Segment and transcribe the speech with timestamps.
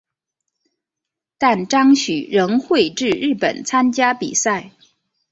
[1.37, 4.71] 但张栩仍会至日本参加比赛。